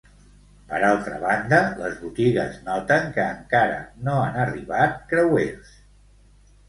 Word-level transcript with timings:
Per 0.69 0.77
altra 0.87 1.17
banda, 1.23 1.59
les 1.81 1.99
botigues 2.05 2.57
noten 2.69 3.05
que 3.19 3.27
encara 3.35 3.79
no 4.09 4.17
han 4.23 4.41
arribat 4.47 4.97
creuers. 5.13 5.71